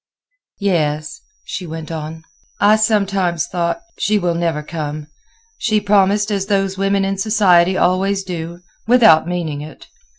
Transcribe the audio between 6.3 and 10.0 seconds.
as those women in society always do, without meaning it.